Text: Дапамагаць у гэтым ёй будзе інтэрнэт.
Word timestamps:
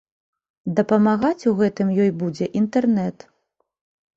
Дапамагаць 0.77 1.45
у 1.51 1.53
гэтым 1.59 1.91
ёй 2.07 2.09
будзе 2.25 2.45
інтэрнэт. 2.63 3.17